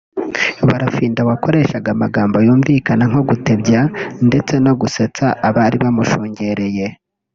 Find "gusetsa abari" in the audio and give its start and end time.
4.81-5.77